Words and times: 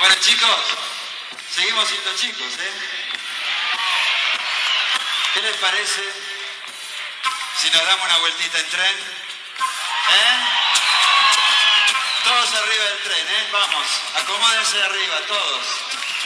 Bueno, 0.00 0.14
chicos, 0.20 0.60
seguimos 1.54 1.88
siendo 1.88 2.14
chicos, 2.16 2.52
¿eh? 2.58 2.72
¿Qué 5.34 5.42
les 5.42 5.56
parece 5.56 6.02
si 7.60 7.70
nos 7.70 7.86
damos 7.86 8.04
una 8.04 8.18
vueltita 8.18 8.58
en 8.58 8.70
tren? 8.70 8.96
¿Eh? 10.10 10.36
Todos 12.24 12.54
arriba 12.54 12.84
del 12.84 13.02
tren, 13.04 13.28
¿eh? 13.28 13.48
Vamos, 13.52 13.86
acomódense 14.16 14.82
arriba, 14.82 15.20
todos. 15.28 15.66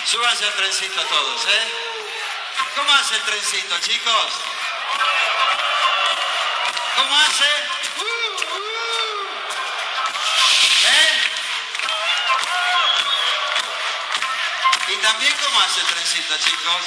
Súbanse 0.07 0.47
al 0.47 0.55
trencito 0.55 1.03
todos, 1.03 1.47
¿eh? 1.47 1.73
¿Cómo 2.75 2.93
hace 2.95 3.17
el 3.17 3.23
trencito, 3.23 3.79
chicos? 3.81 4.33
¿Cómo 6.97 7.19
hace? 7.19 7.68
También 15.13 15.35
cómo 15.43 15.59
hace 15.61 15.81
el 15.81 15.87
trencito, 15.87 16.37
chicos. 16.37 16.83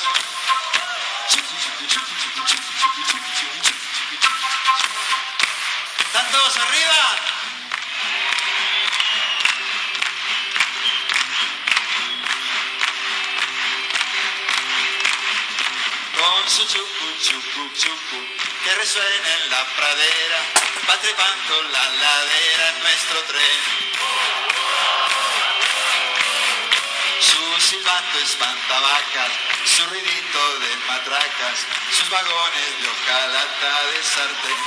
¿Están 6.06 6.32
todos 6.32 6.58
arriba? 6.58 7.18
Con 16.20 16.50
su 16.50 16.68
chucu, 16.68 17.06
chucu, 17.26 17.72
chucu, 17.76 18.28
que 18.64 18.76
resuena 18.76 19.34
en 19.34 19.50
la 19.50 19.66
pradera, 19.76 20.40
va 20.88 20.98
trepando 20.98 21.64
la 21.64 21.90
ladera 21.90 22.70
en 22.70 22.84
nuestro 22.84 23.24
tren. 23.24 23.91
Su 27.72 27.78
espantabacas, 27.78 29.32
su 29.64 29.86
ruidito 29.86 30.60
de 30.60 30.76
matracas, 30.88 31.66
sus 31.98 32.10
vagones 32.10 32.82
de 32.82 32.90
hojalata 32.90 33.84
de 33.86 34.04
sartén. 34.04 34.58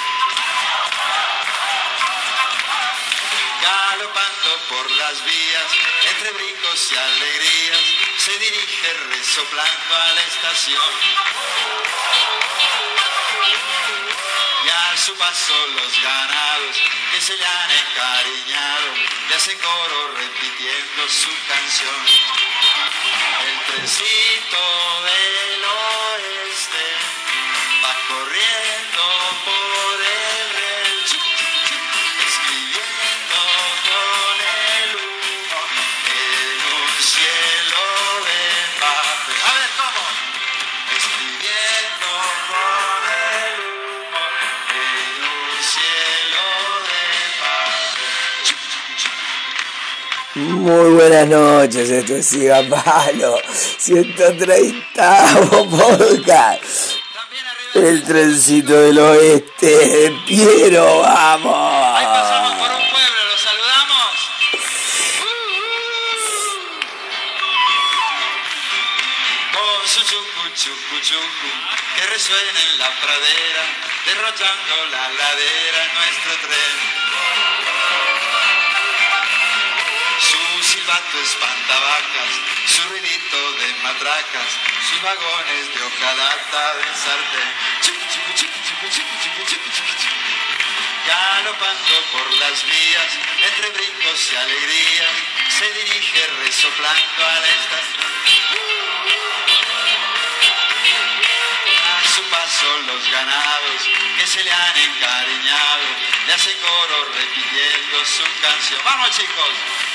Galopando 3.61 4.57
por 4.71 4.91
las 4.93 5.23
vías, 5.23 5.71
entre 6.09 6.33
brincos 6.33 6.93
y 6.93 6.97
alegrías, 6.97 7.81
se 8.17 8.39
dirige 8.39 8.93
resoplando 9.11 9.95
a 9.97 10.13
la 10.15 10.23
estación. 10.23 10.95
Y 14.65 14.69
a 14.71 14.97
su 14.97 15.15
paso 15.17 15.67
los 15.77 16.03
ganados 16.03 16.77
que 17.13 17.21
se 17.21 17.37
le 17.37 17.45
han 17.45 17.71
encariñado, 17.71 18.95
le 19.29 19.35
hacen 19.35 19.59
coro 19.59 20.15
repitiendo 20.17 21.07
su 21.07 21.29
canción. 21.47 22.54
Trencito 23.75 24.65
del 25.03 25.65
oeste 25.65 26.87
va 27.83 27.95
corriendo 28.07 28.74
Muy 50.35 50.91
buenas 50.95 51.29
noches, 51.29 51.91
esto 51.91 52.17
es 52.17 52.27
Siga 52.27 52.63
Palo, 52.69 53.41
130 53.79 55.27
podcast. 55.71 56.95
El 57.75 58.03
trencito 58.05 58.73
del 58.73 58.99
oeste 58.99 59.67
de 59.67 60.11
Piero, 60.27 61.05
Ahí 61.05 62.07
pasamos 62.07 62.53
por 62.53 62.69
vamos. 62.69 62.83
un 62.83 62.91
pueblo, 62.91 63.25
los 63.31 63.41
saludamos. 63.41 64.15
Con 69.53 69.89
su 69.89 70.01
chucu, 70.03 70.49
chucu, 70.55 71.01
chucu, 71.01 71.49
que 71.97 72.07
resuena 72.07 72.61
en 72.73 72.79
la 72.79 72.91
pradera, 73.01 73.65
derrochando 74.07 74.75
la 74.91 75.09
ladera 75.11 75.95
nuestro 75.95 76.33
tren. 76.49 76.94
el 80.85 80.89
vato 80.89 81.19
espantavacas, 81.19 82.31
su 82.67 82.83
ruidito 82.89 83.53
de 83.53 83.75
matracas, 83.83 84.51
sus 84.89 85.01
vagones 85.03 85.75
de 85.75 85.83
hojalata 85.83 86.75
de 86.75 86.85
sartén. 86.95 87.51
Galopando 91.07 91.95
por 92.13 92.33
las 92.39 92.65
vías, 92.67 93.11
entre 93.47 93.71
brincos 93.71 94.33
y 94.33 94.37
alegrías, 94.37 95.15
se 95.59 95.73
dirige 95.73 96.27
resoplando 96.45 97.27
a 97.27 97.41
la 97.41 97.49
estación. 97.49 98.05
A 101.95 102.09
su 102.15 102.23
paso 102.31 102.79
los 102.87 103.11
ganados 103.11 103.81
que 104.19 104.27
se 104.27 104.43
le 104.45 104.53
han 104.53 104.77
encariñado, 104.77 105.87
le 106.27 106.33
hacen 106.35 106.57
coro 106.61 107.09
repitiendo 107.15 108.05
su 108.05 108.25
canción. 108.43 108.81
¡Vamos 108.85 109.11
chicos! 109.17 109.94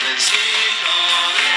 vencido 0.00 0.94
de 1.36 1.47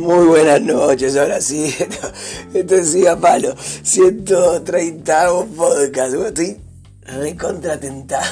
Muy 0.00 0.28
buenas 0.28 0.62
noches, 0.62 1.14
ahora 1.14 1.42
sí, 1.42 1.66
esto, 2.54 2.74
es 2.74 2.88
Siga 2.88 3.20
Palo, 3.20 3.54
130 3.82 5.28
podcast. 5.54 6.14
Estoy 6.14 6.56
recontra 7.02 7.78
tentado. 7.78 8.24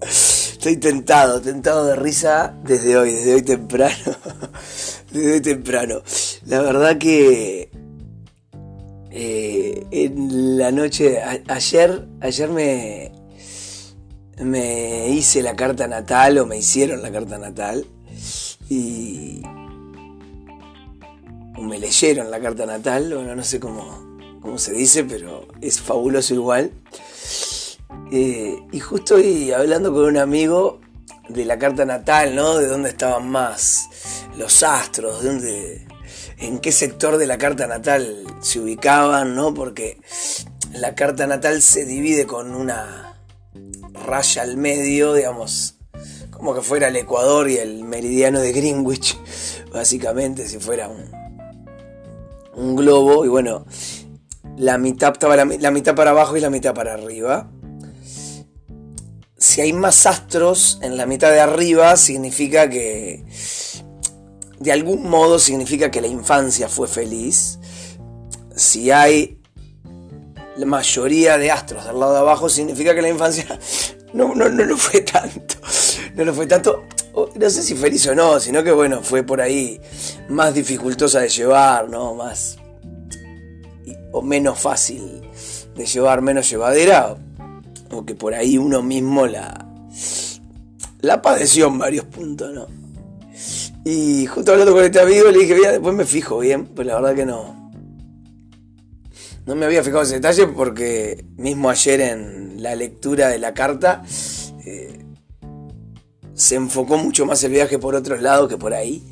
Estoy 0.00 0.78
tentado, 0.78 1.42
tentado 1.42 1.84
de 1.84 1.96
risa 1.96 2.54
desde 2.64 2.96
hoy, 2.96 3.12
desde 3.12 3.34
hoy 3.34 3.42
temprano. 3.42 3.94
Desde 5.12 5.32
hoy 5.32 5.40
temprano. 5.42 6.02
La 6.46 6.62
verdad 6.62 6.96
que 6.96 7.70
eh, 9.10 9.86
en 9.90 10.56
la 10.56 10.70
noche, 10.70 11.20
ayer, 11.46 12.08
ayer 12.22 12.48
me, 12.48 13.12
me 14.38 15.10
hice 15.10 15.42
la 15.42 15.54
carta 15.54 15.86
natal 15.86 16.38
o 16.38 16.46
me 16.46 16.56
hicieron 16.56 17.02
la 17.02 17.10
carta 17.10 17.36
natal 17.36 17.84
y 18.70 19.42
me 21.60 21.78
leyeron 21.78 22.30
la 22.30 22.40
carta 22.40 22.66
natal, 22.66 23.14
bueno, 23.14 23.34
no 23.34 23.44
sé 23.44 23.60
cómo, 23.60 24.18
cómo 24.40 24.58
se 24.58 24.72
dice, 24.72 25.04
pero 25.04 25.46
es 25.60 25.80
fabuloso 25.80 26.34
igual. 26.34 26.70
Eh, 28.12 28.58
y 28.72 28.80
justo 28.80 29.16
hoy 29.16 29.52
hablando 29.52 29.92
con 29.92 30.04
un 30.04 30.16
amigo 30.16 30.80
de 31.28 31.44
la 31.44 31.58
carta 31.58 31.84
natal, 31.84 32.34
¿no? 32.34 32.58
De 32.58 32.66
dónde 32.66 32.88
estaban 32.88 33.28
más 33.28 33.88
los 34.36 34.62
astros, 34.62 35.22
de 35.22 35.28
dónde, 35.28 35.88
en 36.38 36.58
qué 36.58 36.72
sector 36.72 37.18
de 37.18 37.26
la 37.26 37.38
carta 37.38 37.66
natal 37.66 38.24
se 38.40 38.60
ubicaban, 38.60 39.34
¿no? 39.34 39.54
Porque 39.54 40.00
la 40.72 40.94
carta 40.94 41.26
natal 41.26 41.62
se 41.62 41.84
divide 41.84 42.26
con 42.26 42.54
una 42.54 43.20
raya 44.06 44.42
al 44.42 44.56
medio, 44.56 45.14
digamos, 45.14 45.76
como 46.30 46.54
que 46.54 46.62
fuera 46.62 46.88
el 46.88 46.96
Ecuador 46.96 47.48
y 47.50 47.58
el 47.58 47.84
meridiano 47.84 48.40
de 48.40 48.52
Greenwich, 48.52 49.18
básicamente, 49.72 50.48
si 50.48 50.58
fuera 50.58 50.88
un, 50.88 51.19
un 52.54 52.76
globo, 52.76 53.24
y 53.24 53.28
bueno, 53.28 53.66
la 54.56 54.78
mitad 54.78 55.12
estaba 55.12 55.36
la, 55.36 55.70
mitad 55.70 55.94
para 55.94 56.10
abajo 56.10 56.36
y 56.36 56.40
la 56.40 56.50
mitad 56.50 56.74
para 56.74 56.94
arriba. 56.94 57.50
Si 59.36 59.60
hay 59.62 59.72
más 59.72 60.04
astros 60.04 60.78
en 60.82 60.96
la 60.96 61.06
mitad 61.06 61.30
de 61.30 61.40
arriba, 61.40 61.96
significa 61.96 62.68
que, 62.68 63.24
de 64.58 64.72
algún 64.72 65.08
modo, 65.08 65.38
significa 65.38 65.90
que 65.90 66.02
la 66.02 66.08
infancia 66.08 66.68
fue 66.68 66.88
feliz. 66.88 67.58
Si 68.54 68.90
hay 68.90 69.40
la 70.56 70.66
mayoría 70.66 71.38
de 71.38 71.50
astros 71.50 71.86
del 71.86 71.98
lado 71.98 72.12
de 72.12 72.18
abajo, 72.18 72.50
significa 72.50 72.94
que 72.94 73.00
la 73.00 73.08
infancia 73.08 73.46
no, 74.12 74.34
no, 74.34 74.48
no 74.50 74.64
lo 74.64 74.76
fue 74.76 75.00
tanto. 75.00 75.54
No 76.14 76.24
lo 76.24 76.34
fue 76.34 76.46
tanto, 76.46 76.84
no 77.14 77.50
sé 77.50 77.62
si 77.62 77.74
feliz 77.74 78.06
o 78.06 78.14
no, 78.14 78.38
sino 78.40 78.62
que 78.62 78.72
bueno, 78.72 79.02
fue 79.02 79.22
por 79.22 79.40
ahí 79.40 79.80
más 80.28 80.54
dificultosa 80.54 81.20
de 81.20 81.28
llevar, 81.28 81.88
¿no? 81.88 82.14
Más, 82.14 82.58
o 84.12 84.22
menos 84.22 84.58
fácil 84.58 85.22
de 85.74 85.86
llevar, 85.86 86.22
menos 86.22 86.48
llevadera, 86.50 87.16
o 87.90 88.04
que 88.04 88.14
por 88.14 88.34
ahí 88.34 88.58
uno 88.58 88.82
mismo 88.82 89.26
la, 89.26 89.66
la 91.00 91.22
padeció 91.22 91.68
en 91.68 91.78
varios 91.78 92.04
puntos, 92.06 92.52
¿no? 92.52 92.66
Y 93.84 94.26
justo 94.26 94.52
hablando 94.52 94.72
con 94.72 94.84
este 94.84 95.00
amigo 95.00 95.30
le 95.30 95.38
dije, 95.38 95.54
bien, 95.54 95.70
después 95.72 95.94
me 95.94 96.04
fijo 96.04 96.38
bien, 96.38 96.66
pues 96.66 96.86
la 96.86 96.96
verdad 96.96 97.14
que 97.14 97.26
no. 97.26 97.70
No 99.46 99.56
me 99.56 99.64
había 99.64 99.82
fijado 99.82 100.02
ese 100.02 100.14
detalle 100.14 100.46
porque 100.48 101.24
mismo 101.36 101.70
ayer 101.70 102.00
en 102.02 102.62
la 102.62 102.76
lectura 102.76 103.28
de 103.28 103.38
la 103.38 103.54
carta 103.54 104.02
eh, 104.64 104.98
se 106.40 106.54
enfocó 106.54 106.96
mucho 106.96 107.26
más 107.26 107.44
el 107.44 107.52
viaje 107.52 107.78
por 107.78 107.94
otros 107.94 108.22
lados 108.22 108.48
que 108.48 108.56
por 108.56 108.72
ahí. 108.72 109.02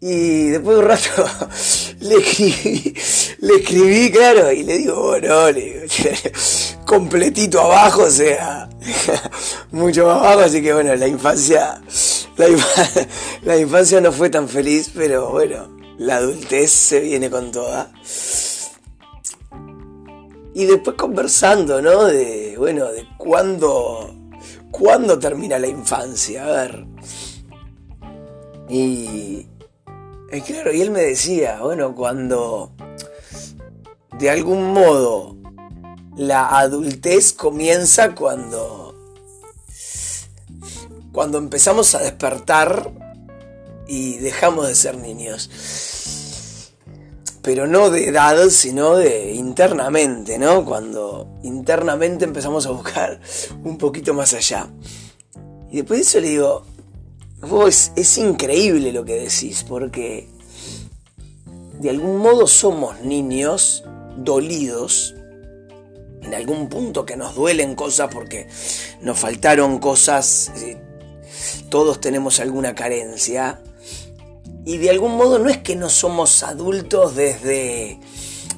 Y 0.00 0.48
después 0.48 0.76
de 0.76 0.82
un 0.82 0.88
rato 0.88 1.08
le 2.00 2.16
escribí, 2.16 2.94
le 3.40 3.54
escribí, 3.56 4.10
claro, 4.10 4.50
y 4.52 4.62
le 4.62 4.78
digo, 4.78 4.94
oh, 4.96 5.50
le 5.50 5.86
completito 6.86 7.60
abajo, 7.60 8.04
o 8.04 8.10
sea, 8.10 8.70
mucho 9.72 10.06
más 10.06 10.18
abajo, 10.18 10.40
así 10.40 10.62
que 10.62 10.72
bueno, 10.72 10.94
la 10.94 11.06
infancia, 11.06 11.82
la, 13.42 13.58
infancia 13.58 14.00
no 14.00 14.10
fue 14.12 14.30
tan 14.30 14.48
feliz, 14.48 14.90
pero 14.94 15.30
bueno, 15.30 15.76
la 15.98 16.16
adultez 16.16 16.70
se 16.70 17.00
viene 17.00 17.28
con 17.28 17.50
toda. 17.50 17.92
Y 20.54 20.64
después 20.64 20.96
conversando, 20.96 21.82
¿no? 21.82 22.04
De, 22.06 22.54
bueno, 22.56 22.86
de 22.86 23.06
cuándo, 23.16 24.14
cuándo 24.70 25.18
termina 25.18 25.58
la 25.58 25.68
infancia, 25.68 26.44
a 26.44 26.48
ver. 26.48 26.86
Y, 28.68 29.46
y 30.32 30.40
claro, 30.42 30.72
y 30.72 30.80
él 30.80 30.90
me 30.90 31.00
decía, 31.00 31.60
bueno, 31.60 31.94
cuando 31.94 32.72
de 34.18 34.30
algún 34.30 34.72
modo 34.72 35.36
la 36.16 36.58
adultez 36.58 37.32
comienza 37.32 38.14
cuando 38.14 38.88
cuando 41.12 41.38
empezamos 41.38 41.94
a 41.94 42.00
despertar 42.00 42.92
y 43.86 44.18
dejamos 44.18 44.68
de 44.68 44.74
ser 44.74 44.98
niños. 44.98 45.50
Pero 47.42 47.66
no 47.66 47.90
de 47.90 48.08
edad, 48.08 48.48
sino 48.50 48.96
de 48.96 49.32
internamente, 49.34 50.38
¿no? 50.38 50.64
Cuando 50.64 51.38
internamente 51.42 52.24
empezamos 52.24 52.66
a 52.66 52.70
buscar 52.70 53.20
un 53.64 53.78
poquito 53.78 54.12
más 54.14 54.34
allá. 54.34 54.68
Y 55.70 55.76
después 55.76 56.00
de 56.00 56.04
eso 56.04 56.20
le 56.20 56.28
digo, 56.28 56.64
Vos, 57.40 57.92
es 57.94 58.18
increíble 58.18 58.92
lo 58.92 59.04
que 59.04 59.14
decís, 59.14 59.64
porque 59.66 60.28
de 61.78 61.90
algún 61.90 62.16
modo 62.16 62.48
somos 62.48 63.00
niños 63.02 63.84
dolidos, 64.16 65.14
en 66.20 66.34
algún 66.34 66.68
punto 66.68 67.06
que 67.06 67.16
nos 67.16 67.36
duelen 67.36 67.76
cosas 67.76 68.12
porque 68.12 68.48
nos 69.02 69.20
faltaron 69.20 69.78
cosas, 69.78 70.50
eh, 70.56 70.82
todos 71.70 72.00
tenemos 72.00 72.40
alguna 72.40 72.74
carencia, 72.74 73.62
y 74.68 74.76
de 74.76 74.90
algún 74.90 75.16
modo 75.16 75.38
no 75.38 75.48
es 75.48 75.56
que 75.56 75.76
no 75.76 75.88
somos 75.88 76.42
adultos 76.42 77.16
desde 77.16 77.98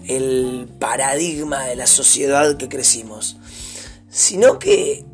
el 0.08 0.68
paradigma 0.80 1.66
de 1.66 1.76
la 1.76 1.86
sociedad 1.86 2.56
que 2.56 2.68
crecimos, 2.68 3.36
sino 4.10 4.58
que 4.58 5.04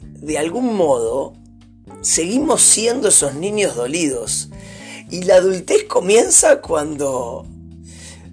de 0.00 0.38
algún 0.38 0.74
modo 0.74 1.34
seguimos 2.00 2.62
siendo 2.62 3.08
esos 3.08 3.34
niños 3.34 3.76
dolidos. 3.76 4.48
Y 5.10 5.24
la 5.24 5.34
adultez 5.34 5.84
comienza 5.84 6.62
cuando 6.62 7.46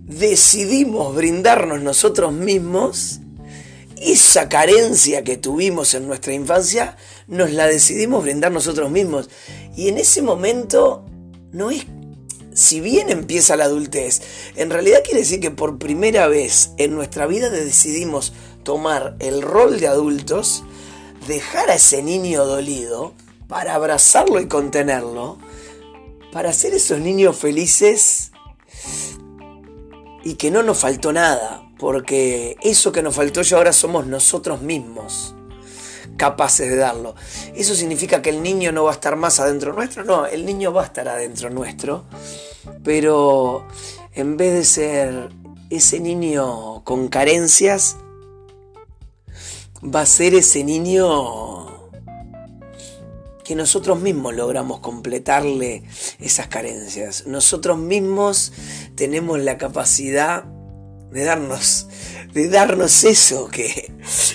decidimos 0.04 1.13
brindarnos 1.13 1.81
nosotros 1.81 2.31
mismos 2.31 3.19
esa 3.98 4.48
carencia 4.48 5.25
que 5.25 5.36
tuvimos 5.36 5.94
en 5.94 6.07
nuestra 6.07 6.33
infancia, 6.33 6.95
nos 7.27 7.51
la 7.51 7.68
decidimos 7.68 8.24
brindar 8.24 8.54
nosotros 8.54 8.89
mismos. 8.89 9.30
Y 9.75 9.89
en 9.89 9.98
ese 9.98 10.21
momento 10.21 11.04
no 11.51 11.69
es, 11.71 11.86
si 12.57 12.81
bien 12.81 13.12
empieza 13.12 13.56
la 13.56 13.65
adultez, 13.65 14.19
en 14.56 14.71
realidad 14.71 15.04
quiere 15.04 15.19
decir 15.19 15.39
que 15.39 15.51
por 15.51 15.77
primera 15.77 16.27
vez 16.27 16.71
en 16.80 16.95
nuestra 16.95 17.27
vida 17.27 17.51
decidimos 17.51 18.33
tomar 18.63 19.15
el 19.19 19.44
rol 19.44 19.80
de 19.80 19.88
adultos, 19.88 20.63
dejar 21.27 21.69
a 21.69 21.75
ese 21.75 22.01
niño 22.01 22.45
dolido, 22.45 23.13
para 23.48 23.75
abrazarlo 23.75 24.39
y 24.39 24.48
contenerlo, 24.48 25.38
para 26.31 26.51
ser 26.51 26.74
esos 26.74 27.00
niños 27.00 27.38
felices 27.38 28.31
y 30.24 30.33
que 30.33 30.50
no 30.50 30.63
nos 30.63 30.80
faltó 30.80 31.13
nada, 31.13 31.62
porque 31.77 32.57
eso 32.62 32.92
que 32.92 33.04
nos 33.04 33.15
faltó 33.15 33.44
ya 33.44 33.57
ahora 33.57 33.71
somos 33.71 34.07
nosotros 34.07 34.63
mismos 34.63 35.37
capaces 36.18 36.69
de 36.69 36.75
darlo. 36.75 37.16
¿Eso 37.56 37.75
significa 37.75 38.22
que 38.22 38.30
el 38.30 38.44
niño 38.44 38.72
no 38.72 38.84
va 38.84 38.92
a 38.92 38.94
estar 38.94 39.16
más 39.16 39.40
adentro 39.40 39.74
nuestro? 39.74 40.04
No, 40.04 40.25
el 40.25 40.46
niño 40.46 40.74
va 40.74 40.84
a 40.84 40.86
estar 40.86 41.08
adentro 41.08 41.50
nuestro, 41.50 42.06
pero 42.84 43.66
en 44.14 44.36
vez 44.36 44.54
de 44.54 44.66
ser 44.66 45.30
ese 45.69 46.00
niño 46.00 46.84
con 46.84 47.08
carencias, 47.08 47.98
va 49.84 50.02
a 50.02 50.06
ser 50.06 50.34
ese 50.34 50.64
niño 50.64 51.68
que 53.44 53.56
nosotros 53.56 54.00
mismos 54.00 54.36
logramos 54.36 54.80
completarle 54.81 55.84
esas 56.19 56.48
carencias. 56.48 57.28
Nosotros 57.28 57.78
mismos 57.78 58.52
tenemos 58.96 59.40
la 59.40 59.58
capacidad 59.58 60.44
de 61.12 61.24
darnos, 61.24 61.88
de 62.34 62.50
darnos 62.50 63.06
eso 63.06 63.48
que, 63.48 63.94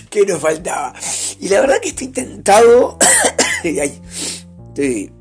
que 0.08 0.24
nos 0.24 0.40
faltaba. 0.40 0.94
Y 1.42 1.48
la 1.48 1.60
verdad 1.60 1.80
que 1.82 1.88
estoy 1.88 2.08
tentado. 2.08 2.96
estoy, 3.64 5.12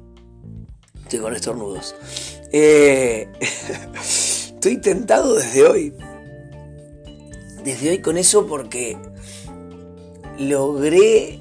estoy 1.03 1.19
con 1.19 1.35
estornudos. 1.35 1.95
Eh, 2.51 3.27
estoy 3.99 4.77
tentado 4.77 5.33
desde 5.33 5.67
hoy. 5.67 5.93
Desde 7.63 7.89
hoy 7.89 8.01
con 8.01 8.19
eso 8.19 8.45
porque 8.45 8.97
logré 10.37 11.39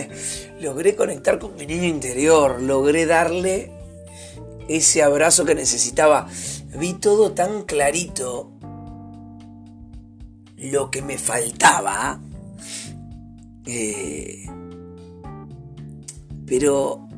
logré 0.60 0.94
conectar 0.94 1.38
con 1.38 1.56
mi 1.56 1.64
niño 1.64 1.84
interior, 1.84 2.60
logré 2.60 3.06
darle 3.06 3.72
ese 4.68 5.02
abrazo 5.02 5.46
que 5.46 5.54
necesitaba. 5.54 6.28
Vi 6.78 6.92
todo 6.92 7.32
tan 7.32 7.62
clarito, 7.62 8.52
lo 10.58 10.90
que 10.90 11.00
me 11.00 11.16
faltaba, 11.16 12.20
eh, 13.66 14.46
pero 16.46 17.08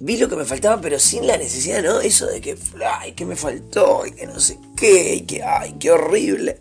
vi 0.00 0.16
lo 0.16 0.28
que 0.28 0.36
me 0.36 0.44
faltaba, 0.44 0.80
pero 0.80 0.98
sin 0.98 1.26
la 1.26 1.36
necesidad, 1.36 1.82
¿no? 1.82 2.00
Eso 2.00 2.26
de 2.26 2.40
que, 2.40 2.56
ay, 2.84 3.12
que 3.12 3.24
me 3.24 3.36
faltó, 3.36 4.04
y 4.06 4.12
que 4.12 4.26
no 4.26 4.40
sé 4.40 4.58
qué, 4.76 5.14
y 5.14 5.20
que, 5.22 5.42
ay, 5.42 5.76
qué 5.78 5.90
horrible. 5.90 6.58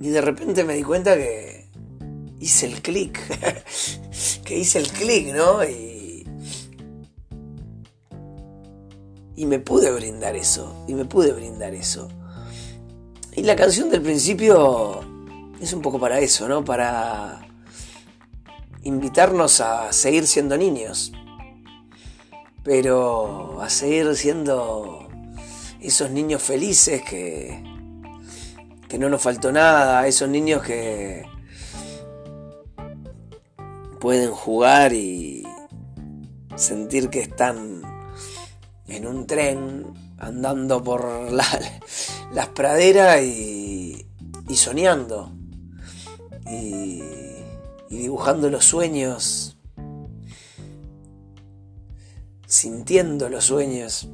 Y 0.00 0.08
de 0.08 0.20
repente 0.20 0.62
me 0.62 0.74
di 0.74 0.82
cuenta 0.82 1.16
que 1.16 1.68
hice 2.38 2.66
el 2.66 2.80
clic, 2.80 3.20
que 4.44 4.56
hice 4.56 4.78
el 4.78 4.88
clic, 4.88 5.34
¿no? 5.34 5.64
Y, 5.64 6.26
y 9.34 9.46
me 9.46 9.58
pude 9.58 9.90
brindar 9.90 10.36
eso, 10.36 10.84
y 10.86 10.94
me 10.94 11.04
pude 11.04 11.32
brindar 11.32 11.74
eso. 11.74 12.08
Y 13.34 13.42
la 13.42 13.56
canción 13.56 13.90
del 13.90 14.02
principio 14.02 15.00
es 15.60 15.72
un 15.72 15.82
poco 15.82 15.98
para 15.98 16.20
eso, 16.20 16.46
¿no? 16.46 16.64
Para 16.64 17.48
invitarnos 18.82 19.60
a 19.60 19.92
seguir 19.92 20.26
siendo 20.26 20.56
niños, 20.56 21.12
pero 22.62 23.60
a 23.60 23.68
seguir 23.68 24.14
siendo 24.16 25.08
esos 25.80 26.10
niños 26.10 26.42
felices 26.42 27.02
que, 27.02 27.62
que 28.88 28.98
no 28.98 29.08
nos 29.08 29.22
faltó 29.22 29.52
nada, 29.52 30.06
esos 30.06 30.28
niños 30.28 30.62
que, 30.62 31.24
pueden 34.02 34.32
jugar 34.32 34.92
y 34.92 35.46
sentir 36.56 37.08
que 37.08 37.20
están 37.20 37.82
en 38.88 39.06
un 39.06 39.28
tren 39.28 39.94
andando 40.18 40.82
por 40.82 41.30
las 42.32 42.48
praderas 42.48 43.22
y, 43.22 44.04
soñando. 44.56 45.32
Y, 46.50 47.00
y 47.92 47.98
dibujando 47.98 48.48
los 48.48 48.64
sueños, 48.64 49.58
sintiendo 52.46 53.28
los 53.28 53.44
sueños, 53.44 54.08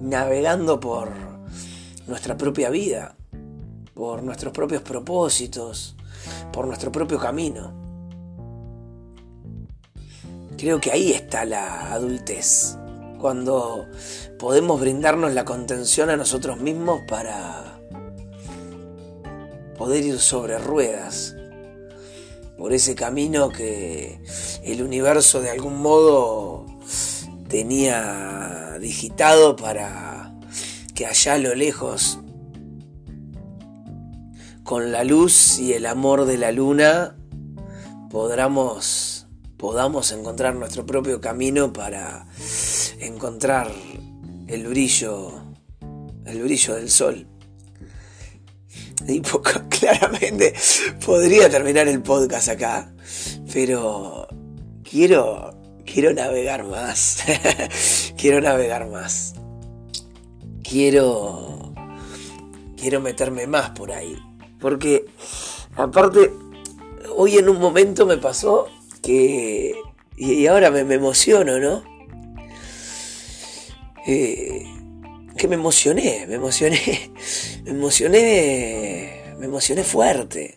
navegando 0.00 0.80
por 0.80 1.10
nuestra 2.08 2.36
propia 2.36 2.70
vida, 2.70 3.14
por 3.94 4.24
nuestros 4.24 4.52
propios 4.52 4.82
propósitos, 4.82 5.94
por 6.52 6.66
nuestro 6.66 6.90
propio 6.90 7.20
camino. 7.20 7.72
Creo 10.56 10.80
que 10.80 10.90
ahí 10.90 11.12
está 11.12 11.44
la 11.44 11.92
adultez, 11.92 12.76
cuando 13.20 13.86
podemos 14.40 14.80
brindarnos 14.80 15.32
la 15.34 15.44
contención 15.44 16.10
a 16.10 16.16
nosotros 16.16 16.58
mismos 16.58 17.02
para 17.06 17.78
poder 19.76 20.02
ir 20.02 20.18
sobre 20.18 20.58
ruedas 20.58 21.37
por 22.58 22.72
ese 22.72 22.96
camino 22.96 23.50
que 23.50 24.20
el 24.64 24.82
universo 24.82 25.40
de 25.40 25.50
algún 25.50 25.80
modo 25.80 26.66
tenía 27.48 28.76
digitado 28.80 29.54
para 29.54 30.34
que 30.94 31.06
allá 31.06 31.34
a 31.34 31.38
lo 31.38 31.54
lejos, 31.54 32.18
con 34.64 34.90
la 34.90 35.04
luz 35.04 35.60
y 35.60 35.72
el 35.72 35.86
amor 35.86 36.24
de 36.24 36.36
la 36.36 36.50
luna, 36.50 37.16
podamos, 38.10 39.28
podamos 39.56 40.10
encontrar 40.10 40.56
nuestro 40.56 40.84
propio 40.84 41.20
camino 41.20 41.72
para 41.72 42.26
encontrar 42.98 43.70
el 44.48 44.66
brillo, 44.66 45.32
el 46.24 46.42
brillo 46.42 46.74
del 46.74 46.90
sol. 46.90 47.28
Y 49.08 49.20
poco, 49.20 49.50
claramente 49.68 50.54
podría 51.04 51.48
terminar 51.48 51.88
el 51.88 52.02
podcast 52.02 52.48
acá, 52.48 52.92
pero 53.52 54.26
quiero 54.88 55.50
quiero 55.84 56.12
navegar 56.12 56.64
más. 56.64 57.22
quiero 58.16 58.40
navegar 58.40 58.88
más. 58.88 59.34
Quiero 60.62 61.74
quiero 62.76 63.00
meterme 63.00 63.46
más 63.46 63.70
por 63.70 63.92
ahí, 63.92 64.16
porque 64.60 65.06
aparte 65.76 66.32
hoy 67.16 67.38
en 67.38 67.48
un 67.48 67.58
momento 67.58 68.06
me 68.06 68.16
pasó 68.18 68.68
que 69.02 69.74
y 70.16 70.46
ahora 70.48 70.70
me, 70.70 70.80
emociono, 70.80 71.60
¿no? 71.60 71.82
Eh, 74.04 74.67
que 75.38 75.48
me 75.48 75.54
emocioné, 75.54 76.26
me 76.28 76.34
emocioné, 76.34 77.10
me 77.64 77.70
emocioné, 77.70 79.34
me 79.38 79.46
emocioné 79.46 79.84
fuerte. 79.84 80.54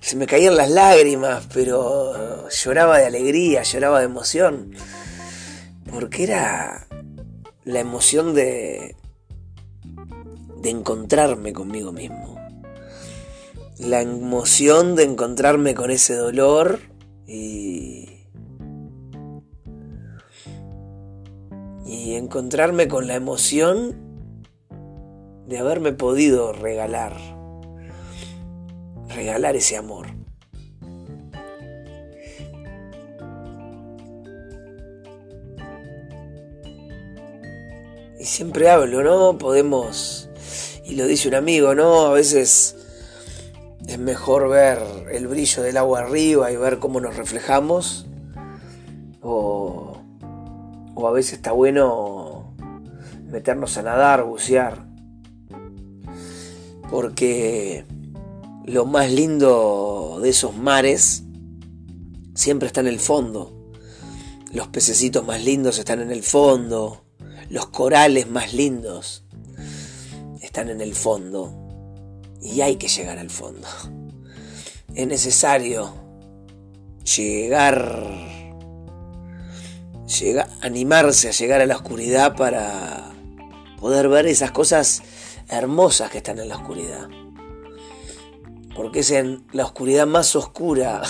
Se 0.00 0.16
me 0.16 0.26
caían 0.26 0.56
las 0.56 0.68
lágrimas, 0.68 1.48
pero 1.54 2.48
lloraba 2.50 2.98
de 2.98 3.06
alegría, 3.06 3.62
lloraba 3.62 4.00
de 4.00 4.04
emoción. 4.04 4.74
Porque 5.90 6.24
era 6.24 6.88
la 7.64 7.80
emoción 7.80 8.34
de, 8.34 8.96
de 10.56 10.70
encontrarme 10.70 11.52
conmigo 11.52 11.92
mismo. 11.92 12.36
La 13.78 14.02
emoción 14.02 14.96
de 14.96 15.04
encontrarme 15.04 15.74
con 15.74 15.90
ese 15.90 16.14
dolor 16.14 16.80
y, 17.26 18.11
y 22.12 22.16
encontrarme 22.16 22.88
con 22.88 23.06
la 23.06 23.14
emoción 23.14 23.96
de 25.46 25.58
haberme 25.58 25.94
podido 25.94 26.52
regalar, 26.52 27.16
regalar 29.08 29.56
ese 29.56 29.78
amor. 29.78 30.08
Y 38.20 38.24
siempre 38.26 38.68
hablo, 38.68 39.02
¿no? 39.02 39.38
Podemos, 39.38 40.28
y 40.84 40.96
lo 40.96 41.06
dice 41.06 41.28
un 41.28 41.34
amigo, 41.34 41.74
¿no? 41.74 42.08
A 42.08 42.12
veces 42.12 42.76
es 43.88 43.98
mejor 43.98 44.50
ver 44.50 44.78
el 45.12 45.28
brillo 45.28 45.62
del 45.62 45.78
agua 45.78 46.00
arriba 46.00 46.52
y 46.52 46.56
ver 46.56 46.78
cómo 46.78 47.00
nos 47.00 47.16
reflejamos. 47.16 48.06
O 49.22 49.51
a 51.08 51.12
veces 51.12 51.34
está 51.34 51.52
bueno 51.52 52.54
meternos 53.30 53.76
a 53.76 53.82
nadar, 53.82 54.24
bucear. 54.24 54.86
Porque 56.90 57.86
lo 58.66 58.84
más 58.84 59.10
lindo 59.10 60.18
de 60.22 60.28
esos 60.28 60.56
mares 60.56 61.24
siempre 62.34 62.66
está 62.66 62.80
en 62.80 62.88
el 62.88 63.00
fondo. 63.00 63.72
Los 64.52 64.68
pececitos 64.68 65.24
más 65.24 65.42
lindos 65.42 65.78
están 65.78 66.00
en 66.00 66.10
el 66.10 66.22
fondo. 66.22 67.04
Los 67.48 67.66
corales 67.66 68.28
más 68.28 68.52
lindos 68.52 69.24
están 70.42 70.68
en 70.68 70.80
el 70.80 70.94
fondo. 70.94 71.58
Y 72.40 72.60
hay 72.60 72.76
que 72.76 72.88
llegar 72.88 73.18
al 73.18 73.30
fondo. 73.30 73.66
Es 74.94 75.06
necesario 75.06 75.94
llegar 77.16 78.31
llega, 80.20 80.48
animarse 80.60 81.28
a 81.28 81.32
llegar 81.32 81.60
a 81.60 81.66
la 81.66 81.76
oscuridad 81.76 82.36
para 82.36 83.12
poder 83.80 84.08
ver 84.08 84.26
esas 84.26 84.52
cosas 84.52 85.02
hermosas 85.48 86.10
que 86.10 86.18
están 86.18 86.38
en 86.38 86.48
la 86.48 86.56
oscuridad. 86.56 87.08
Porque 88.74 89.00
es 89.00 89.10
en 89.10 89.44
la 89.52 89.64
oscuridad 89.64 90.06
más 90.06 90.34
oscura 90.36 91.02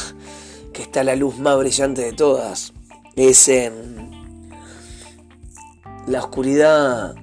que 0.72 0.82
está 0.82 1.04
la 1.04 1.16
luz 1.16 1.38
más 1.38 1.58
brillante 1.58 2.02
de 2.02 2.12
todas. 2.12 2.72
Es 3.14 3.48
en 3.48 4.50
la 6.06 6.20
oscuridad 6.20 7.14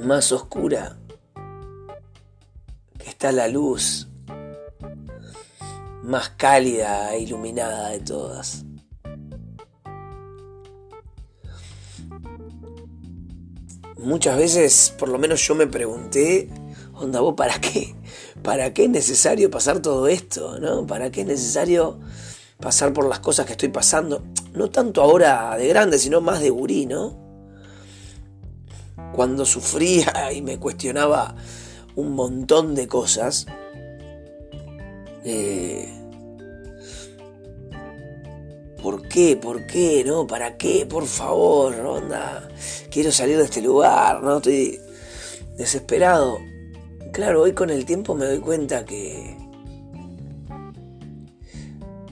más 0.00 0.32
oscura 0.32 0.98
que 2.98 3.08
está 3.08 3.32
la 3.32 3.48
luz 3.48 4.08
más 6.02 6.30
cálida 6.30 7.14
e 7.14 7.20
iluminada 7.20 7.90
de 7.90 8.00
todas. 8.00 8.64
Muchas 14.02 14.36
veces, 14.36 14.94
por 14.98 15.08
lo 15.08 15.18
menos 15.18 15.46
yo 15.46 15.54
me 15.54 15.66
pregunté, 15.66 16.48
onda, 16.94 17.20
vos, 17.20 17.34
¿para 17.34 17.60
qué? 17.60 17.94
¿Para 18.42 18.74
qué 18.74 18.84
es 18.84 18.90
necesario 18.90 19.50
pasar 19.50 19.80
todo 19.80 20.08
esto? 20.08 20.58
¿No? 20.58 20.86
¿Para 20.86 21.10
qué 21.10 21.22
es 21.22 21.26
necesario 21.26 21.98
pasar 22.60 22.92
por 22.92 23.08
las 23.08 23.20
cosas 23.20 23.46
que 23.46 23.52
estoy 23.52 23.68
pasando? 23.68 24.22
No 24.52 24.70
tanto 24.70 25.02
ahora 25.02 25.56
de 25.56 25.68
grande, 25.68 25.98
sino 25.98 26.20
más 26.20 26.40
de 26.40 26.50
gurí, 26.50 26.86
¿no? 26.86 27.20
Cuando 29.14 29.44
sufría 29.44 30.32
y 30.32 30.42
me 30.42 30.58
cuestionaba 30.58 31.34
un 31.94 32.12
montón 32.12 32.74
de 32.74 32.88
cosas, 32.88 33.46
eh, 35.24 36.01
¿Por 38.82 39.06
qué? 39.06 39.36
¿Por 39.36 39.64
qué? 39.66 40.02
¿No? 40.04 40.26
¿Para 40.26 40.56
qué? 40.56 40.86
Por 40.86 41.06
favor, 41.06 41.72
onda. 41.80 42.48
Quiero 42.90 43.12
salir 43.12 43.38
de 43.38 43.44
este 43.44 43.62
lugar, 43.62 44.22
¿no? 44.22 44.38
Estoy 44.38 44.80
desesperado. 45.56 46.40
Claro, 47.12 47.42
hoy 47.42 47.52
con 47.52 47.70
el 47.70 47.84
tiempo 47.84 48.16
me 48.16 48.24
doy 48.26 48.40
cuenta 48.40 48.84
que 48.84 49.36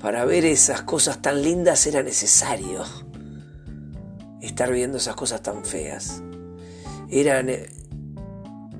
para 0.00 0.24
ver 0.24 0.44
esas 0.44 0.82
cosas 0.82 1.20
tan 1.20 1.42
lindas 1.42 1.86
era 1.86 2.02
necesario 2.04 2.84
estar 4.40 4.70
viendo 4.70 4.98
esas 4.98 5.16
cosas 5.16 5.42
tan 5.42 5.64
feas. 5.64 6.22
Era 7.10 7.44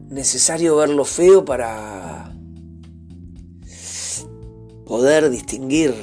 necesario 0.09 0.77
ver 0.77 0.91
lo 0.91 1.05
feo 1.05 1.45
para 1.45 2.33
poder 4.87 5.29
distinguir 5.31 5.95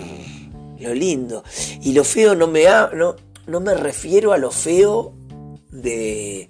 lo 0.79 0.93
lindo. 0.93 1.43
Y 1.81 1.93
lo 1.93 2.03
feo 2.03 2.35
no 2.35 2.47
me, 2.47 2.67
ha, 2.67 2.89
no, 2.93 3.15
no 3.47 3.59
me 3.59 3.73
refiero 3.73 4.33
a 4.33 4.37
lo 4.37 4.51
feo 4.51 5.13
de, 5.69 6.49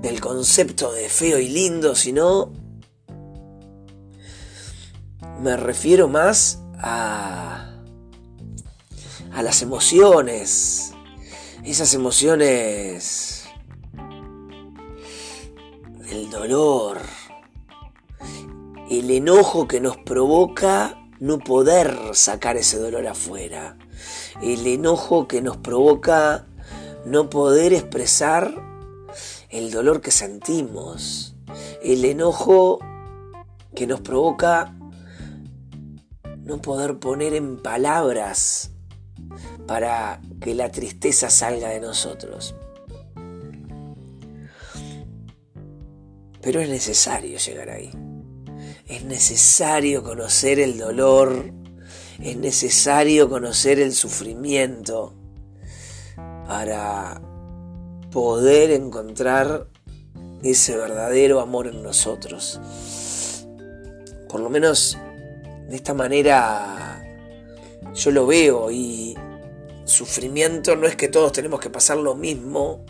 del 0.00 0.20
concepto 0.20 0.92
de 0.92 1.08
feo 1.08 1.38
y 1.38 1.48
lindo, 1.48 1.94
sino 1.94 2.52
me 5.40 5.56
refiero 5.56 6.08
más 6.08 6.60
a, 6.78 7.74
a 9.32 9.42
las 9.42 9.62
emociones. 9.62 10.92
Esas 11.64 11.92
emociones 11.92 13.44
del 16.08 16.30
dolor, 16.30 16.98
el 18.90 19.10
enojo 19.10 19.68
que 19.68 19.80
nos 19.80 19.98
provoca 19.98 20.96
no 21.20 21.38
poder 21.38 21.96
sacar 22.12 22.56
ese 22.56 22.78
dolor 22.78 23.06
afuera. 23.06 23.76
El 24.42 24.66
enojo 24.66 25.26
que 25.26 25.42
nos 25.42 25.56
provoca 25.56 26.46
no 27.04 27.30
poder 27.30 27.72
expresar 27.72 28.54
el 29.50 29.70
dolor 29.70 30.00
que 30.00 30.10
sentimos. 30.10 31.34
El 31.82 32.04
enojo 32.04 32.78
que 33.74 33.86
nos 33.86 34.00
provoca 34.00 34.74
no 36.38 36.60
poder 36.60 36.98
poner 36.98 37.34
en 37.34 37.60
palabras 37.60 38.70
para 39.66 40.20
que 40.40 40.54
la 40.54 40.70
tristeza 40.70 41.30
salga 41.30 41.68
de 41.68 41.80
nosotros. 41.80 42.54
Pero 46.40 46.60
es 46.60 46.68
necesario 46.68 47.38
llegar 47.38 47.68
ahí. 47.68 48.07
Es 48.88 49.04
necesario 49.04 50.02
conocer 50.02 50.58
el 50.58 50.78
dolor, 50.78 51.52
es 52.22 52.36
necesario 52.38 53.28
conocer 53.28 53.78
el 53.80 53.92
sufrimiento 53.92 55.14
para 56.46 57.20
poder 58.10 58.70
encontrar 58.70 59.68
ese 60.42 60.74
verdadero 60.78 61.40
amor 61.40 61.66
en 61.66 61.82
nosotros. 61.82 62.60
por 64.26 64.40
lo 64.40 64.48
menos 64.48 64.96
de 65.68 65.76
esta 65.76 65.92
manera 65.92 67.04
yo 67.94 68.10
lo 68.10 68.26
veo 68.26 68.70
y 68.70 69.14
sufrimiento 69.84 70.76
no 70.76 70.86
es 70.86 70.96
que 70.96 71.08
todos 71.08 71.32
tenemos 71.32 71.60
que 71.60 71.68
pasar 71.68 71.98
lo 71.98 72.14
mismo, 72.14 72.86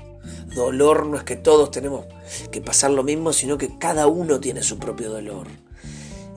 dolor 0.55 1.07
no 1.07 1.17
es 1.17 1.25
que 1.25 1.37
todos 1.37 1.73
tenemos 1.73 2.07
que 2.53 2.61
pasar 2.61 2.93
lo 2.93 3.03
mismo, 3.03 3.33
sino 3.33 3.59
que 3.59 3.79
cada 3.79 4.07
uno 4.07 4.39
tiene 4.39 4.63
su 4.63 4.79
propio 4.79 5.11
dolor. 5.11 5.49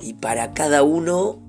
Y 0.01 0.13
para 0.13 0.53
cada 0.53 0.83
uno 0.83 1.41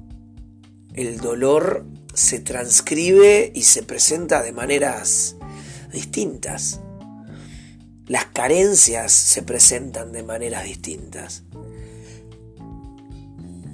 el 0.94 1.18
dolor 1.18 1.87
se 2.14 2.40
transcribe 2.40 3.50
y 3.54 3.62
se 3.62 3.82
presenta 3.82 4.42
de 4.42 4.52
maneras 4.52 5.37
distintas. 5.92 6.80
Las 8.06 8.26
carencias 8.26 9.12
se 9.12 9.42
presentan 9.42 10.12
de 10.12 10.23
maneras 10.23 10.64
distintas. 10.64 11.44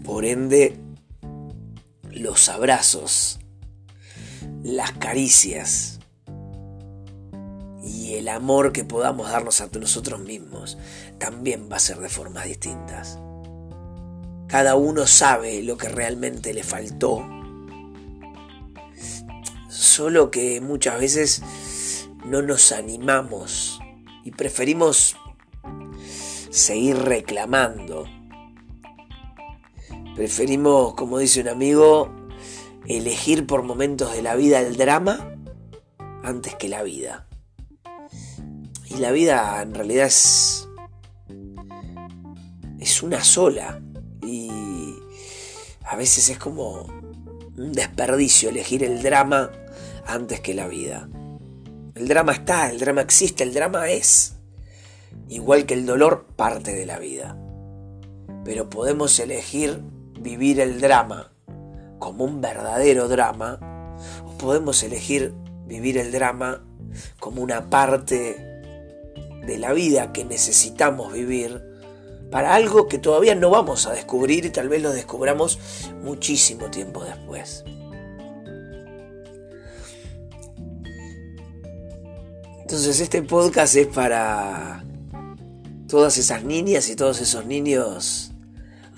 Por 0.04 0.24
ende, 0.24 0.78
los 2.10 2.48
abrazos, 2.48 3.40
las 4.62 4.92
caricias 4.92 5.98
y 7.82 8.14
el 8.14 8.28
amor 8.28 8.72
que 8.72 8.84
podamos 8.84 9.30
darnos 9.30 9.60
a 9.60 9.68
nosotros 9.78 10.20
mismos 10.20 10.78
también 11.18 11.68
va 11.70 11.76
a 11.76 11.80
ser 11.80 11.98
de 11.98 12.08
formas 12.08 12.46
distintas. 12.46 13.18
Cada 14.48 14.76
uno 14.76 15.06
sabe 15.06 15.62
lo 15.62 15.76
que 15.76 15.90
realmente 15.90 16.54
le 16.54 16.62
faltó. 16.62 17.22
Solo 19.68 20.30
que 20.30 20.62
muchas 20.62 20.98
veces 20.98 21.42
no 22.24 22.40
nos 22.40 22.72
animamos 22.72 23.78
y 24.24 24.30
preferimos 24.30 25.16
seguir 26.50 26.96
reclamando. 26.96 28.06
Preferimos, 30.16 30.94
como 30.94 31.18
dice 31.18 31.42
un 31.42 31.48
amigo, 31.48 32.10
elegir 32.86 33.46
por 33.46 33.62
momentos 33.62 34.12
de 34.12 34.22
la 34.22 34.34
vida 34.34 34.60
el 34.60 34.76
drama 34.76 35.34
antes 36.22 36.54
que 36.54 36.68
la 36.68 36.82
vida. 36.82 37.26
Y 38.88 38.96
la 38.96 39.12
vida 39.12 39.60
en 39.60 39.74
realidad 39.74 40.06
es, 40.06 40.68
es 42.80 43.02
una 43.02 43.22
sola. 43.22 43.82
Y 44.28 45.02
a 45.84 45.96
veces 45.96 46.28
es 46.28 46.38
como 46.38 46.82
un 47.56 47.72
desperdicio 47.72 48.50
elegir 48.50 48.84
el 48.84 49.02
drama 49.02 49.50
antes 50.06 50.40
que 50.40 50.52
la 50.52 50.68
vida. 50.68 51.08
El 51.94 52.08
drama 52.08 52.32
está, 52.32 52.70
el 52.70 52.78
drama 52.78 53.00
existe, 53.00 53.42
el 53.42 53.54
drama 53.54 53.88
es. 53.88 54.34
Igual 55.30 55.64
que 55.64 55.72
el 55.72 55.86
dolor, 55.86 56.26
parte 56.36 56.74
de 56.74 56.84
la 56.84 56.98
vida. 56.98 57.38
Pero 58.44 58.68
podemos 58.68 59.18
elegir 59.18 59.82
vivir 60.20 60.60
el 60.60 60.78
drama 60.80 61.32
como 61.98 62.24
un 62.24 62.42
verdadero 62.42 63.08
drama, 63.08 63.96
o 64.26 64.36
podemos 64.36 64.82
elegir 64.82 65.34
vivir 65.66 65.96
el 65.96 66.12
drama 66.12 66.66
como 67.18 67.42
una 67.42 67.70
parte 67.70 68.36
de 69.46 69.58
la 69.58 69.72
vida 69.72 70.12
que 70.12 70.26
necesitamos 70.26 71.14
vivir 71.14 71.67
para 72.30 72.54
algo 72.54 72.88
que 72.88 72.98
todavía 72.98 73.34
no 73.34 73.50
vamos 73.50 73.86
a 73.86 73.92
descubrir 73.92 74.44
y 74.44 74.50
tal 74.50 74.68
vez 74.68 74.82
lo 74.82 74.92
descubramos 74.92 75.58
muchísimo 76.02 76.70
tiempo 76.70 77.04
después. 77.04 77.64
Entonces 82.60 83.00
este 83.00 83.22
podcast 83.22 83.76
es 83.76 83.86
para 83.86 84.84
todas 85.88 86.18
esas 86.18 86.44
niñas 86.44 86.90
y 86.90 86.96
todos 86.96 87.18
esos 87.22 87.46
niños 87.46 88.32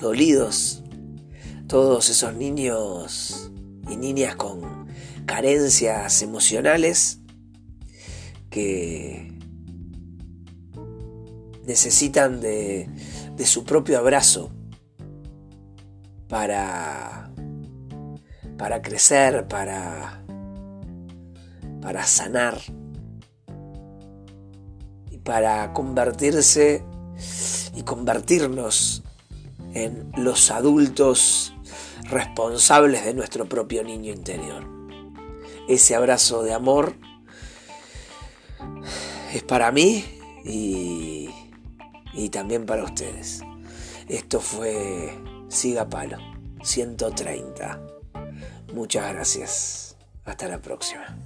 dolidos, 0.00 0.82
todos 1.68 2.08
esos 2.08 2.34
niños 2.34 3.52
y 3.88 3.96
niñas 3.96 4.34
con 4.34 4.88
carencias 5.24 6.20
emocionales 6.22 7.20
que 8.50 9.32
necesitan 11.64 12.40
de, 12.40 12.88
de 13.40 13.46
su 13.46 13.64
propio 13.64 13.98
abrazo 13.98 14.50
para, 16.28 17.32
para 18.58 18.82
crecer, 18.82 19.48
para, 19.48 20.22
para 21.80 22.04
sanar 22.04 22.60
y 25.10 25.16
para 25.16 25.72
convertirse 25.72 26.84
y 27.74 27.82
convertirnos 27.82 29.04
en 29.72 30.12
los 30.18 30.50
adultos 30.50 31.54
responsables 32.10 33.06
de 33.06 33.14
nuestro 33.14 33.46
propio 33.46 33.82
niño 33.82 34.12
interior. 34.12 34.68
Ese 35.66 35.94
abrazo 35.94 36.42
de 36.42 36.52
amor 36.52 36.92
es 39.32 39.42
para 39.44 39.72
mí 39.72 40.04
y 40.44 41.09
y 42.12 42.30
también 42.30 42.66
para 42.66 42.84
ustedes. 42.84 43.42
Esto 44.08 44.40
fue 44.40 45.16
Siga 45.48 45.88
Palo 45.88 46.18
130. 46.62 47.80
Muchas 48.74 49.12
gracias. 49.12 49.96
Hasta 50.24 50.48
la 50.48 50.60
próxima. 50.60 51.16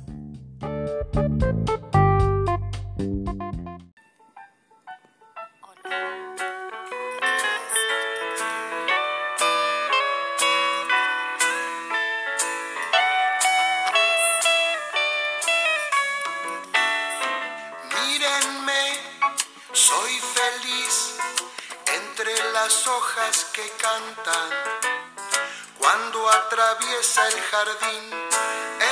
Atraviesa 26.34 27.28
el 27.28 27.40
jardín 27.40 28.04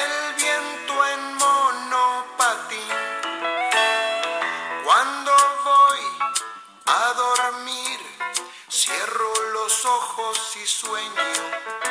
el 0.00 0.34
viento 0.34 1.06
en 1.12 1.34
monopatín. 1.34 2.92
Cuando 4.84 5.32
voy 5.64 6.00
a 6.86 7.12
dormir, 7.14 8.00
cierro 8.70 9.32
los 9.52 9.84
ojos 9.84 10.56
y 10.62 10.66
sueño 10.66 11.81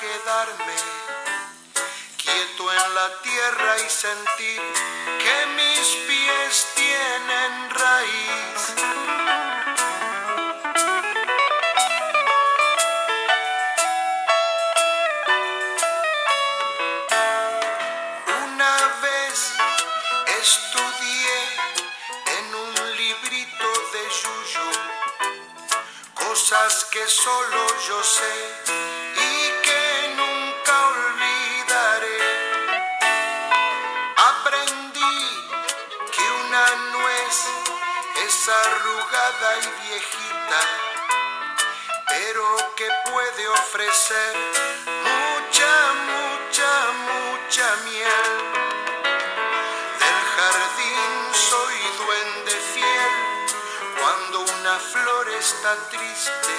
quedarme 0.00 0.76
quieto 2.16 2.72
en 2.72 2.94
la 2.94 3.20
tierra 3.20 3.78
y 3.86 3.90
sentir 3.90 4.60
que 5.22 5.36
mis 5.58 5.86
pies 6.08 6.66
tienen 6.74 7.70
raíz. 7.70 8.60
Una 18.44 18.76
vez 19.02 19.52
estudié 20.40 21.38
en 22.38 22.54
un 22.54 22.96
librito 22.96 23.68
de 23.92 24.02
Yuyu 24.20 24.70
cosas 26.14 26.86
que 26.86 27.06
solo 27.06 27.66
yo 27.86 28.02
sé 28.02 28.39
y 39.42 39.88
viejita, 39.88 40.60
pero 42.08 42.74
que 42.76 42.86
puede 43.10 43.48
ofrecer 43.48 44.36
mucha, 44.86 45.72
mucha, 46.10 46.70
mucha 47.08 47.76
miel. 47.84 48.26
Del 49.98 50.20
jardín 50.36 51.12
soy 51.32 51.74
duende 52.04 52.52
fiel 52.74 53.14
cuando 53.98 54.40
una 54.40 54.78
flor 54.78 55.30
está 55.30 55.74
triste. 55.88 56.56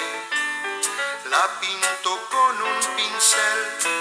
La 1.29 1.59
pinto 1.59 2.19
con 2.31 2.61
un 2.63 2.95
pincel 2.95 4.00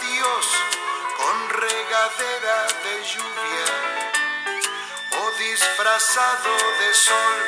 Dios 0.00 0.46
con 1.16 1.48
regadera 1.48 2.66
de 2.84 3.04
lluvia 3.04 3.68
o 5.20 5.30
disfrazado 5.38 6.52
de 6.80 6.94
sol 6.94 7.38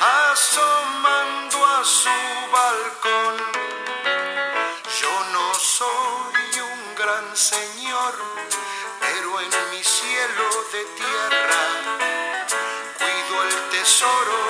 asomando 0.00 1.66
a 1.66 1.84
su 1.84 2.10
balcón. 2.52 3.36
Yo 5.00 5.24
no 5.32 5.54
soy 5.54 6.60
un 6.60 6.94
gran 6.94 7.36
señor, 7.36 8.14
pero 9.00 9.40
en 9.40 9.70
mi 9.70 9.82
cielo 9.82 10.48
de 10.72 10.84
tierra 11.00 11.62
cuido 12.98 13.42
el 13.48 13.70
tesoro 13.70 14.42